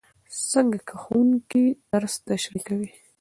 [0.51, 2.89] څنګه ښوونکی درس تشریح کوي؟